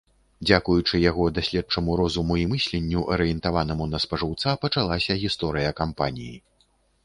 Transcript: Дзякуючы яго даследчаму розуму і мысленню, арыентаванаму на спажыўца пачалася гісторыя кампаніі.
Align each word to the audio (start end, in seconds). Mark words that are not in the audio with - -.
Дзякуючы 0.47 0.95
яго 1.09 1.25
даследчаму 1.37 1.97
розуму 2.01 2.39
і 2.45 2.47
мысленню, 2.55 3.05
арыентаванаму 3.17 3.89
на 3.93 4.03
спажыўца 4.09 4.57
пачалася 4.67 5.21
гісторыя 5.29 5.79
кампаніі. 5.85 6.35